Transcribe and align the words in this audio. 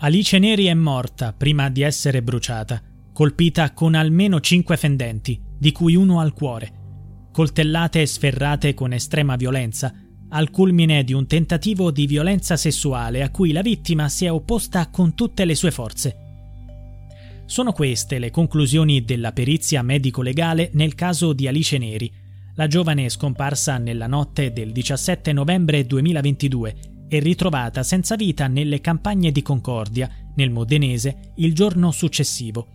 Alice 0.00 0.38
Neri 0.38 0.66
è 0.66 0.74
morta 0.74 1.32
prima 1.32 1.68
di 1.70 1.82
essere 1.82 2.22
bruciata, 2.22 2.80
colpita 3.12 3.72
con 3.72 3.96
almeno 3.96 4.38
cinque 4.38 4.76
fendenti, 4.76 5.40
di 5.58 5.72
cui 5.72 5.96
uno 5.96 6.20
al 6.20 6.32
cuore, 6.34 7.30
coltellate 7.32 8.02
e 8.02 8.06
sferrate 8.06 8.74
con 8.74 8.92
estrema 8.92 9.34
violenza, 9.34 9.92
al 10.28 10.50
culmine 10.50 11.02
di 11.02 11.14
un 11.14 11.26
tentativo 11.26 11.90
di 11.90 12.06
violenza 12.06 12.56
sessuale 12.56 13.24
a 13.24 13.30
cui 13.30 13.50
la 13.50 13.60
vittima 13.60 14.08
si 14.08 14.24
è 14.24 14.30
opposta 14.30 14.88
con 14.88 15.16
tutte 15.16 15.44
le 15.44 15.56
sue 15.56 15.72
forze. 15.72 16.16
Sono 17.46 17.72
queste 17.72 18.20
le 18.20 18.30
conclusioni 18.30 19.04
della 19.04 19.32
perizia 19.32 19.82
medico-legale 19.82 20.70
nel 20.74 20.94
caso 20.94 21.32
di 21.32 21.48
Alice 21.48 21.76
Neri, 21.76 22.12
la 22.54 22.68
giovane 22.68 23.08
scomparsa 23.08 23.78
nella 23.78 24.06
notte 24.06 24.52
del 24.52 24.70
17 24.70 25.32
novembre 25.32 25.84
2022 25.84 26.97
e 27.08 27.18
ritrovata 27.18 27.82
senza 27.82 28.14
vita 28.14 28.46
nelle 28.46 28.80
campagne 28.80 29.32
di 29.32 29.42
Concordia, 29.42 30.08
nel 30.36 30.50
Modenese, 30.50 31.32
il 31.36 31.54
giorno 31.54 31.90
successivo. 31.90 32.68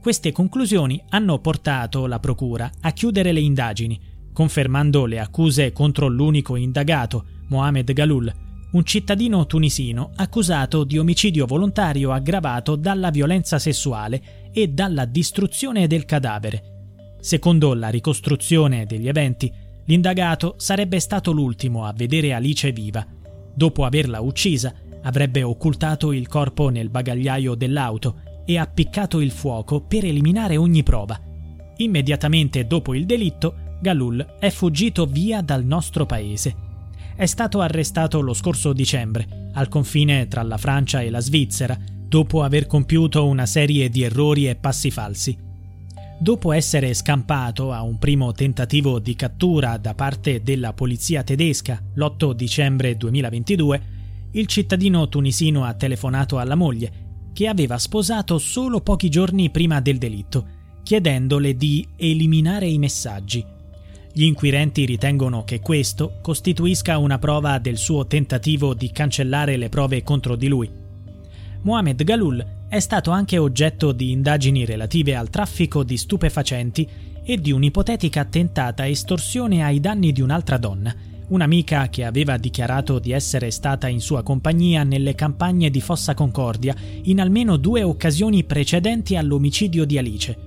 Queste 0.00 0.32
conclusioni 0.32 1.02
hanno 1.10 1.38
portato 1.38 2.06
la 2.06 2.18
Procura 2.18 2.70
a 2.80 2.90
chiudere 2.90 3.32
le 3.32 3.40
indagini, 3.40 4.00
confermando 4.32 5.06
le 5.06 5.20
accuse 5.20 5.72
contro 5.72 6.08
l'unico 6.08 6.56
indagato, 6.56 7.24
Mohamed 7.48 7.92
Galul, 7.92 8.32
un 8.72 8.84
cittadino 8.84 9.46
tunisino 9.46 10.10
accusato 10.16 10.84
di 10.84 10.98
omicidio 10.98 11.46
volontario 11.46 12.10
aggravato 12.10 12.74
dalla 12.74 13.10
violenza 13.10 13.58
sessuale 13.58 14.50
e 14.52 14.68
dalla 14.68 15.04
distruzione 15.04 15.86
del 15.86 16.04
cadavere. 16.04 17.16
Secondo 17.20 17.74
la 17.74 17.88
ricostruzione 17.88 18.86
degli 18.86 19.08
eventi, 19.08 19.52
l'indagato 19.84 20.54
sarebbe 20.56 20.98
stato 20.98 21.30
l'ultimo 21.30 21.84
a 21.84 21.92
vedere 21.92 22.32
Alice 22.32 22.72
viva 22.72 23.06
Dopo 23.54 23.84
averla 23.84 24.20
uccisa, 24.20 24.74
avrebbe 25.02 25.42
occultato 25.42 26.12
il 26.12 26.28
corpo 26.28 26.68
nel 26.68 26.88
bagagliaio 26.88 27.54
dell'auto 27.54 28.20
e 28.44 28.58
appiccato 28.58 29.20
il 29.20 29.30
fuoco 29.30 29.80
per 29.80 30.04
eliminare 30.04 30.56
ogni 30.56 30.82
prova. 30.82 31.20
Immediatamente 31.76 32.66
dopo 32.66 32.94
il 32.94 33.06
delitto, 33.06 33.54
Galul 33.80 34.24
è 34.38 34.50
fuggito 34.50 35.06
via 35.06 35.40
dal 35.40 35.64
nostro 35.64 36.06
paese. 36.06 36.54
È 37.14 37.26
stato 37.26 37.60
arrestato 37.60 38.20
lo 38.20 38.32
scorso 38.32 38.72
dicembre, 38.72 39.50
al 39.54 39.68
confine 39.68 40.28
tra 40.28 40.42
la 40.42 40.56
Francia 40.56 41.00
e 41.00 41.10
la 41.10 41.20
Svizzera, 41.20 41.76
dopo 42.06 42.42
aver 42.42 42.66
compiuto 42.66 43.26
una 43.26 43.46
serie 43.46 43.88
di 43.88 44.02
errori 44.02 44.48
e 44.48 44.54
passi 44.54 44.90
falsi. 44.90 45.36
Dopo 46.22 46.52
essere 46.52 46.94
scampato 46.94 47.72
a 47.72 47.82
un 47.82 47.98
primo 47.98 48.30
tentativo 48.30 49.00
di 49.00 49.16
cattura 49.16 49.76
da 49.76 49.92
parte 49.96 50.40
della 50.40 50.72
polizia 50.72 51.24
tedesca 51.24 51.82
l'8 51.94 52.30
dicembre 52.30 52.96
2022, 52.96 53.82
il 54.30 54.46
cittadino 54.46 55.08
tunisino 55.08 55.64
ha 55.64 55.74
telefonato 55.74 56.38
alla 56.38 56.54
moglie, 56.54 57.30
che 57.32 57.48
aveva 57.48 57.76
sposato 57.76 58.38
solo 58.38 58.82
pochi 58.82 59.08
giorni 59.08 59.50
prima 59.50 59.80
del 59.80 59.98
delitto, 59.98 60.46
chiedendole 60.84 61.56
di 61.56 61.84
eliminare 61.96 62.68
i 62.68 62.78
messaggi. 62.78 63.44
Gli 64.12 64.22
inquirenti 64.22 64.84
ritengono 64.84 65.42
che 65.42 65.58
questo 65.58 66.20
costituisca 66.22 66.98
una 66.98 67.18
prova 67.18 67.58
del 67.58 67.78
suo 67.78 68.06
tentativo 68.06 68.74
di 68.74 68.92
cancellare 68.92 69.56
le 69.56 69.68
prove 69.68 70.04
contro 70.04 70.36
di 70.36 70.46
lui. 70.46 70.70
Mohamed 71.62 72.04
Galul 72.04 72.60
è 72.72 72.80
stato 72.80 73.10
anche 73.10 73.36
oggetto 73.36 73.92
di 73.92 74.12
indagini 74.12 74.64
relative 74.64 75.14
al 75.14 75.28
traffico 75.28 75.82
di 75.82 75.98
stupefacenti 75.98 76.88
e 77.22 77.36
di 77.36 77.52
un'ipotetica 77.52 78.24
tentata 78.24 78.88
estorsione 78.88 79.62
ai 79.62 79.78
danni 79.78 80.10
di 80.10 80.22
un'altra 80.22 80.56
donna, 80.56 80.94
un'amica 81.28 81.90
che 81.90 82.02
aveva 82.02 82.38
dichiarato 82.38 82.98
di 82.98 83.10
essere 83.12 83.50
stata 83.50 83.88
in 83.88 84.00
sua 84.00 84.22
compagnia 84.22 84.84
nelle 84.84 85.14
campagne 85.14 85.68
di 85.68 85.82
Fossa 85.82 86.14
Concordia 86.14 86.74
in 87.02 87.20
almeno 87.20 87.58
due 87.58 87.82
occasioni 87.82 88.42
precedenti 88.44 89.16
all'omicidio 89.16 89.84
di 89.84 89.98
Alice. 89.98 90.38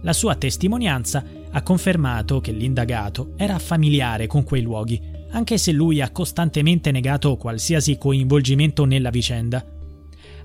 La 0.00 0.12
sua 0.12 0.34
testimonianza 0.34 1.24
ha 1.52 1.62
confermato 1.62 2.40
che 2.40 2.50
l'indagato 2.50 3.34
era 3.36 3.60
familiare 3.60 4.26
con 4.26 4.42
quei 4.42 4.62
luoghi, 4.62 5.00
anche 5.30 5.56
se 5.58 5.70
lui 5.70 6.00
ha 6.00 6.10
costantemente 6.10 6.90
negato 6.90 7.36
qualsiasi 7.36 7.96
coinvolgimento 7.96 8.84
nella 8.84 9.10
vicenda. 9.10 9.73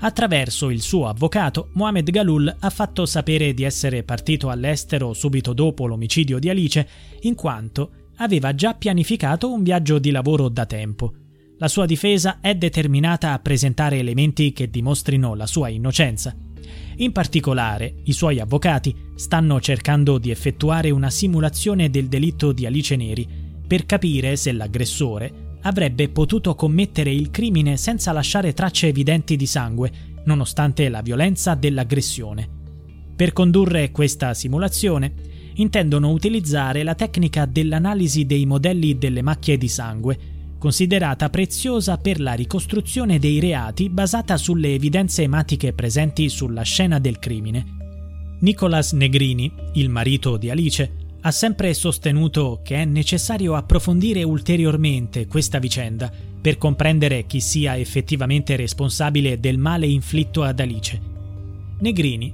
Attraverso 0.01 0.69
il 0.69 0.81
suo 0.81 1.07
avvocato, 1.07 1.69
Mohamed 1.73 2.09
Galul 2.09 2.55
ha 2.57 2.69
fatto 2.69 3.05
sapere 3.05 3.53
di 3.53 3.63
essere 3.63 4.03
partito 4.03 4.49
all'estero 4.49 5.13
subito 5.13 5.51
dopo 5.51 5.87
l'omicidio 5.87 6.39
di 6.39 6.49
Alice, 6.49 6.87
in 7.21 7.35
quanto 7.35 7.91
aveva 8.17 8.55
già 8.55 8.75
pianificato 8.75 9.51
un 9.51 9.61
viaggio 9.61 9.99
di 9.99 10.11
lavoro 10.11 10.47
da 10.47 10.65
tempo. 10.65 11.13
La 11.57 11.67
sua 11.67 11.85
difesa 11.85 12.39
è 12.39 12.55
determinata 12.55 13.33
a 13.33 13.39
presentare 13.39 13.97
elementi 13.97 14.53
che 14.53 14.69
dimostrino 14.69 15.35
la 15.35 15.45
sua 15.45 15.67
innocenza. 15.67 16.33
In 16.97 17.11
particolare, 17.11 17.95
i 18.05 18.13
suoi 18.13 18.39
avvocati 18.39 18.95
stanno 19.15 19.59
cercando 19.59 20.17
di 20.17 20.31
effettuare 20.31 20.91
una 20.91 21.09
simulazione 21.09 21.89
del 21.89 22.07
delitto 22.07 22.53
di 22.53 22.65
Alice 22.65 22.95
Neri 22.95 23.27
per 23.67 23.85
capire 23.85 24.37
se 24.37 24.53
l'aggressore 24.53 25.48
avrebbe 25.61 26.09
potuto 26.09 26.55
commettere 26.55 27.11
il 27.11 27.31
crimine 27.31 27.77
senza 27.77 28.11
lasciare 28.11 28.53
tracce 28.53 28.87
evidenti 28.87 29.35
di 29.35 29.45
sangue, 29.45 29.91
nonostante 30.25 30.89
la 30.89 31.01
violenza 31.01 31.55
dell'aggressione. 31.55 32.47
Per 33.15 33.33
condurre 33.33 33.91
questa 33.91 34.33
simulazione, 34.33 35.13
intendono 35.55 36.11
utilizzare 36.11 36.83
la 36.83 36.95
tecnica 36.95 37.45
dell'analisi 37.45 38.25
dei 38.25 38.45
modelli 38.45 38.97
delle 38.97 39.21
macchie 39.21 39.57
di 39.57 39.67
sangue, 39.67 40.17
considerata 40.57 41.29
preziosa 41.29 41.97
per 41.97 42.19
la 42.19 42.33
ricostruzione 42.33 43.19
dei 43.19 43.39
reati 43.39 43.89
basata 43.89 44.37
sulle 44.37 44.73
evidenze 44.73 45.23
ematiche 45.23 45.73
presenti 45.73 46.29
sulla 46.29 46.63
scena 46.63 46.99
del 46.99 47.19
crimine. 47.19 47.77
Nicolas 48.41 48.93
Negrini, 48.93 49.51
il 49.73 49.89
marito 49.89 50.37
di 50.37 50.49
Alice, 50.49 50.98
ha 51.21 51.31
sempre 51.31 51.73
sostenuto 51.73 52.61
che 52.63 52.75
è 52.75 52.85
necessario 52.85 53.55
approfondire 53.55 54.23
ulteriormente 54.23 55.27
questa 55.27 55.59
vicenda 55.59 56.11
per 56.41 56.57
comprendere 56.57 57.25
chi 57.25 57.41
sia 57.41 57.77
effettivamente 57.77 58.55
responsabile 58.55 59.39
del 59.39 59.57
male 59.57 59.87
inflitto 59.87 60.43
ad 60.43 60.59
Alice. 60.59 60.99
Negrini 61.79 62.33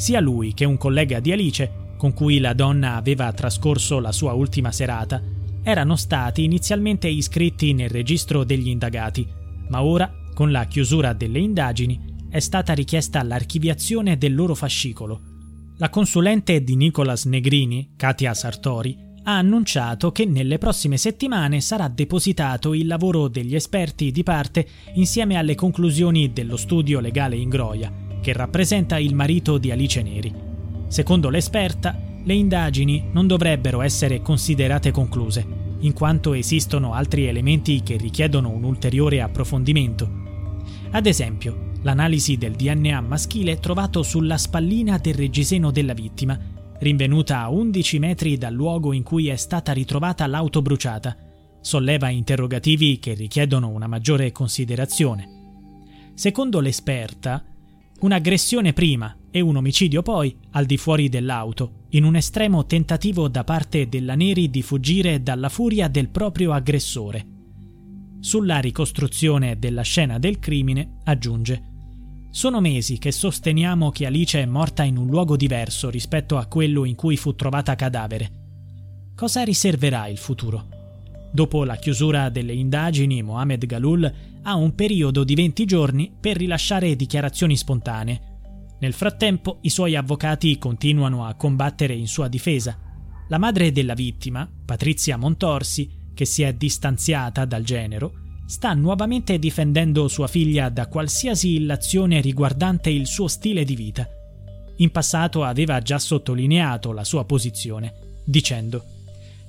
Sia 0.00 0.18
lui 0.18 0.54
che 0.54 0.64
un 0.64 0.78
collega 0.78 1.20
di 1.20 1.30
Alice, 1.30 1.94
con 1.98 2.14
cui 2.14 2.38
la 2.38 2.54
donna 2.54 2.94
aveva 2.94 3.30
trascorso 3.34 4.00
la 4.00 4.12
sua 4.12 4.32
ultima 4.32 4.72
serata, 4.72 5.22
erano 5.62 5.94
stati 5.94 6.42
inizialmente 6.42 7.06
iscritti 7.06 7.74
nel 7.74 7.90
registro 7.90 8.42
degli 8.44 8.68
indagati, 8.68 9.28
ma 9.68 9.82
ora, 9.82 10.10
con 10.32 10.50
la 10.50 10.64
chiusura 10.64 11.12
delle 11.12 11.38
indagini, 11.38 12.00
è 12.30 12.38
stata 12.38 12.72
richiesta 12.72 13.22
l'archiviazione 13.22 14.16
del 14.16 14.34
loro 14.34 14.54
fascicolo. 14.54 15.20
La 15.76 15.90
consulente 15.90 16.64
di 16.64 16.76
Nicolas 16.76 17.26
Negrini, 17.26 17.90
Katia 17.94 18.32
Sartori, 18.32 18.96
ha 19.24 19.36
annunciato 19.36 20.12
che 20.12 20.24
nelle 20.24 20.56
prossime 20.56 20.96
settimane 20.96 21.60
sarà 21.60 21.88
depositato 21.88 22.72
il 22.72 22.86
lavoro 22.86 23.28
degli 23.28 23.54
esperti 23.54 24.12
di 24.12 24.22
parte 24.22 24.66
insieme 24.94 25.36
alle 25.36 25.54
conclusioni 25.54 26.32
dello 26.32 26.56
studio 26.56 27.00
legale 27.00 27.36
in 27.36 27.50
Groia, 27.50 28.08
che 28.20 28.32
rappresenta 28.32 28.98
il 28.98 29.14
marito 29.14 29.58
di 29.58 29.70
Alice 29.70 30.02
Neri. 30.02 30.32
Secondo 30.88 31.28
l'esperta, 31.28 31.98
le 32.22 32.34
indagini 32.34 33.08
non 33.12 33.26
dovrebbero 33.26 33.80
essere 33.80 34.20
considerate 34.20 34.90
concluse, 34.90 35.46
in 35.80 35.92
quanto 35.92 36.34
esistono 36.34 36.92
altri 36.92 37.26
elementi 37.26 37.82
che 37.82 37.96
richiedono 37.96 38.50
un 38.50 38.64
ulteriore 38.64 39.22
approfondimento. 39.22 40.10
Ad 40.90 41.06
esempio, 41.06 41.70
l'analisi 41.82 42.36
del 42.36 42.52
DNA 42.52 43.00
maschile 43.00 43.58
trovato 43.58 44.02
sulla 44.02 44.36
spallina 44.36 44.98
del 44.98 45.14
reggiseno 45.14 45.70
della 45.70 45.94
vittima, 45.94 46.38
rinvenuta 46.80 47.40
a 47.40 47.50
11 47.50 47.98
metri 47.98 48.36
dal 48.36 48.54
luogo 48.54 48.92
in 48.92 49.02
cui 49.02 49.28
è 49.28 49.36
stata 49.36 49.72
ritrovata 49.72 50.26
l'auto 50.26 50.62
bruciata, 50.62 51.16
solleva 51.60 52.08
interrogativi 52.08 52.98
che 52.98 53.14
richiedono 53.14 53.68
una 53.68 53.86
maggiore 53.86 54.32
considerazione. 54.32 55.38
Secondo 56.14 56.60
l'esperta, 56.60 57.44
un'aggressione 58.00 58.72
prima 58.72 59.14
e 59.30 59.40
un 59.40 59.56
omicidio 59.56 60.02
poi 60.02 60.36
al 60.52 60.66
di 60.66 60.76
fuori 60.76 61.08
dell'auto, 61.08 61.86
in 61.90 62.04
un 62.04 62.16
estremo 62.16 62.66
tentativo 62.66 63.28
da 63.28 63.44
parte 63.44 63.88
della 63.88 64.14
Neri 64.14 64.50
di 64.50 64.62
fuggire 64.62 65.22
dalla 65.22 65.48
furia 65.48 65.88
del 65.88 66.08
proprio 66.08 66.52
aggressore. 66.52 67.26
Sulla 68.20 68.58
ricostruzione 68.58 69.58
della 69.58 69.82
scena 69.82 70.18
del 70.18 70.38
crimine 70.38 70.98
aggiunge 71.04 71.62
Sono 72.30 72.60
mesi 72.60 72.98
che 72.98 73.12
sosteniamo 73.12 73.90
che 73.90 74.06
Alice 74.06 74.40
è 74.40 74.46
morta 74.46 74.82
in 74.82 74.96
un 74.96 75.08
luogo 75.08 75.36
diverso 75.36 75.90
rispetto 75.90 76.36
a 76.36 76.46
quello 76.46 76.84
in 76.84 76.94
cui 76.94 77.16
fu 77.16 77.34
trovata 77.34 77.74
cadavere. 77.74 78.38
Cosa 79.14 79.42
riserverà 79.42 80.06
il 80.06 80.18
futuro? 80.18 80.79
Dopo 81.32 81.64
la 81.64 81.76
chiusura 81.76 82.28
delle 82.28 82.52
indagini, 82.52 83.22
Mohamed 83.22 83.64
Galul 83.64 84.12
ha 84.42 84.54
un 84.54 84.74
periodo 84.74 85.22
di 85.22 85.34
20 85.34 85.64
giorni 85.64 86.12
per 86.18 86.36
rilasciare 86.36 86.96
dichiarazioni 86.96 87.56
spontanee. 87.56 88.20
Nel 88.80 88.92
frattempo 88.92 89.58
i 89.62 89.70
suoi 89.70 89.94
avvocati 89.94 90.58
continuano 90.58 91.24
a 91.26 91.34
combattere 91.34 91.94
in 91.94 92.08
sua 92.08 92.28
difesa. 92.28 92.76
La 93.28 93.38
madre 93.38 93.70
della 93.70 93.94
vittima, 93.94 94.48
Patrizia 94.64 95.16
Montorsi, 95.16 95.88
che 96.14 96.24
si 96.24 96.42
è 96.42 96.52
distanziata 96.54 97.44
dal 97.44 97.62
genero, 97.62 98.12
sta 98.46 98.72
nuovamente 98.74 99.38
difendendo 99.38 100.08
sua 100.08 100.26
figlia 100.26 100.68
da 100.70 100.88
qualsiasi 100.88 101.54
illazione 101.54 102.20
riguardante 102.20 102.90
il 102.90 103.06
suo 103.06 103.28
stile 103.28 103.64
di 103.64 103.76
vita. 103.76 104.08
In 104.78 104.90
passato 104.90 105.44
aveva 105.44 105.80
già 105.80 105.98
sottolineato 105.98 106.90
la 106.90 107.04
sua 107.04 107.24
posizione, 107.24 108.22
dicendo 108.24 108.84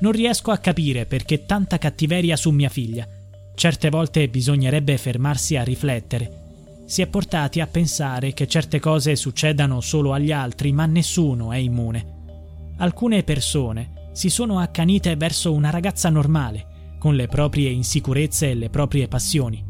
Non 0.01 0.12
riesco 0.12 0.51
a 0.51 0.57
capire 0.57 1.06
perché 1.06 1.45
tanta 1.45 1.77
cattiveria 1.77 2.36
su 2.36 2.50
mia 2.50 2.69
figlia. 2.69 3.07
Certe 3.53 3.89
volte 3.89 4.27
bisognerebbe 4.30 4.98
fermarsi 4.98 5.56
a 5.56 5.63
riflettere. 5.63 6.39
Si 6.86 7.03
è 7.03 7.07
portati 7.07 7.59
a 7.59 7.68
pensare 7.68 8.33
che 8.33 8.48
certe 8.48 8.80
cose 8.80 9.15
succedano 9.15 9.80
solo 9.80 10.13
agli 10.13 10.31
altri, 10.31 10.71
ma 10.71 10.88
nessuno 10.88 11.51
è 11.51 11.57
immune. 11.57 12.74
Alcune 12.77 13.21
persone 13.24 14.09
si 14.13 14.30
sono 14.30 14.59
accanite 14.59 15.15
verso 15.15 15.53
una 15.53 15.69
ragazza 15.69 16.09
normale, 16.09 16.95
con 16.98 17.15
le 17.15 17.27
proprie 17.27 17.69
insicurezze 17.69 18.50
e 18.50 18.56
le 18.56 18.69
proprie 18.69 19.07
passioni. 19.07 19.63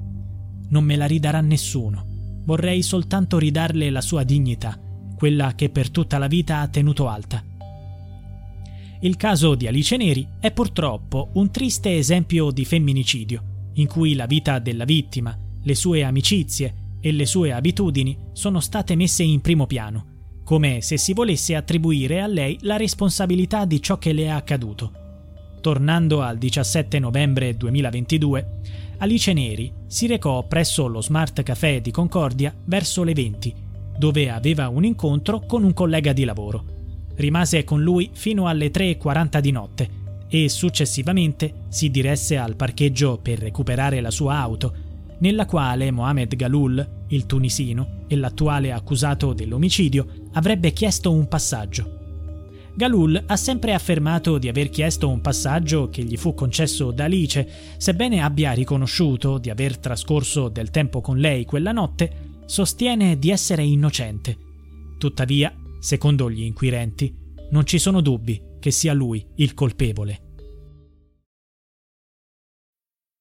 Non 0.70 0.84
me 0.86 0.96
la 0.96 1.06
ridarà 1.06 1.42
nessuno. 1.42 2.06
Vorrei 2.46 2.82
soltanto 2.82 3.38
ridarle 3.38 3.90
la 3.90 4.02
sua 4.02 4.24
dignità, 4.24 4.80
quella 5.18 5.54
che 5.56 5.70
per 5.70 5.92
tutta 5.92 6.18
la 6.18 6.28
vita 6.28 6.62
ha 6.62 6.68
tenuto 6.70 7.10
alta. 7.10 7.44
Il 9.04 9.18
caso 9.18 9.56
di 9.56 9.66
Alice 9.66 9.98
Neri 9.98 10.28
è 10.40 10.52
purtroppo 10.52 11.30
un 11.34 11.50
triste 11.50 11.98
esempio 11.98 12.52
di 12.52 12.66
femminicidio 12.66 13.44
in 13.76 13.88
cui 13.88 14.14
la 14.14 14.28
vita 14.28 14.60
della 14.60 14.86
vittima, 14.86 15.36
le 15.64 15.76
sue 15.76 16.04
amicizie 16.04 16.98
e 17.00 17.12
le 17.12 17.26
sue 17.26 17.52
abitudini 17.52 18.16
sono 18.34 18.60
state 18.60 18.96
messe 18.96 19.24
in 19.24 19.42
primo 19.42 19.66
piano, 19.66 20.06
come 20.44 20.82
se 20.82 20.98
si 20.98 21.14
volesse 21.14 21.56
attribuire 21.56 22.22
a 22.22 22.28
lei 22.28 22.58
la 22.62 22.78
responsabilità 22.78 23.66
di 23.66 23.82
ciò 23.82 23.98
che 23.98 24.14
le 24.14 24.24
è 24.26 24.28
accaduto. 24.28 24.92
Tornando 25.62 26.22
al 26.22 26.38
17 26.38 27.00
novembre 27.00 27.56
2022, 27.58 28.60
Alice 28.98 29.34
Neri 29.34 29.74
si 29.88 30.06
recò 30.06 30.46
presso 30.46 30.86
lo 30.88 31.02
Smart 31.02 31.42
Café 31.42 31.82
di 31.82 31.90
Concordia 31.90 32.54
verso 32.66 33.04
le 33.04 33.14
20, 33.14 33.56
dove 33.98 34.30
aveva 34.30 34.70
un 34.70 34.86
incontro 34.86 35.40
con 35.40 35.64
un 35.64 35.74
collega 35.74 36.14
di 36.14 36.24
lavoro. 36.24 36.71
Rimase 37.22 37.64
con 37.64 37.84
lui 37.84 38.10
fino 38.14 38.48
alle 38.48 38.72
3.40 38.72 39.40
di 39.40 39.52
notte 39.52 39.90
e 40.28 40.50
successivamente 40.50 41.66
si 41.70 41.92
diresse 41.92 42.36
al 42.36 42.56
parcheggio 42.56 43.20
per 43.22 43.38
recuperare 43.38 44.02
la 44.02 44.10
sua 44.10 44.40
auto, 44.40 44.74
nella 45.20 45.46
quale 45.46 45.92
Mohamed 45.92 46.36
Galul, 46.36 47.04
il 47.10 47.28
tunisino 47.28 48.06
e 48.08 48.16
l'attuale 48.16 48.72
accusato 48.72 49.34
dell'omicidio, 49.34 50.30
avrebbe 50.34 50.74
chiesto 50.74 51.12
un 51.12 51.28
passaggio. 51.28 52.00
Galul 52.74 53.22
ha 53.28 53.36
sempre 53.36 53.76
affermato 53.76 54.40
di 54.40 54.48
aver 54.48 54.72
chiesto 54.72 55.08
un 55.08 55.22
passaggio 55.22 55.90
che 55.90 56.02
gli 56.02 56.18
fu 56.18 56.34
concesso 56.34 56.90
da 56.90 57.04
Alice, 57.04 57.48
sebbene 57.78 58.24
abbia 58.24 58.54
riconosciuto 58.54 59.38
di 59.38 59.52
aver 59.52 59.78
trascorso 59.78 60.50
del 60.50 60.72
tempo 60.72 61.02
con 61.02 61.20
lei 61.20 61.46
quella 61.46 61.72
notte, 61.72 62.30
sostiene 62.48 63.20
di 63.20 63.30
essere 63.30 63.62
innocente. 63.62 64.36
Tuttavia, 64.98 65.54
secondo 65.82 66.30
gli 66.30 66.44
inquirenti, 66.44 67.14
non 67.50 67.66
ci 67.66 67.80
sono 67.80 68.02
dubbi 68.02 68.40
che 68.60 68.72
sia 68.72 68.94
lui 68.94 69.26
il 69.36 69.54
colpevole. 69.56 70.31